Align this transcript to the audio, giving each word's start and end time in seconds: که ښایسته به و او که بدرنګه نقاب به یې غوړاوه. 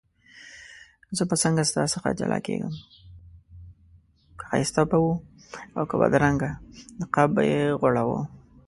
که 4.37 4.43
ښایسته 4.49 4.81
به 4.89 4.97
و 5.03 5.07
او 5.77 5.83
که 5.89 5.95
بدرنګه 6.01 6.49
نقاب 6.99 7.29
به 7.35 7.41
یې 7.49 7.61
غوړاوه. 7.79 8.19